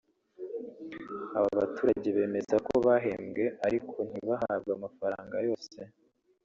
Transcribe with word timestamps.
Aba 1.37 1.49
baturage 1.59 2.09
bemeza 2.17 2.55
ko 2.67 2.73
bahembwe 2.85 3.43
ariko 3.65 3.95
ntibahabwe 4.09 4.71
amafaranga 4.77 5.35
yose 5.47 5.77